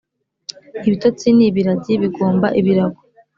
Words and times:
ibitotsi 0.87 1.27
ni 1.35 1.45
ibiragi, 1.49 1.93
bigomba 2.01 2.47
ibirago, 2.59 3.01